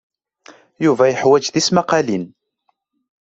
[0.83, 2.25] Yuba yeḥwaj tismaqqalin.